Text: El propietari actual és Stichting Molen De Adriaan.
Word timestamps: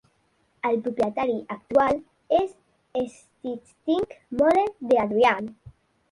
El 0.67 0.77
propietari 0.85 1.33
actual 1.55 1.99
és 2.37 2.55
Stichting 3.11 4.07
Molen 4.41 4.73
De 4.93 4.99
Adriaan. 5.03 5.51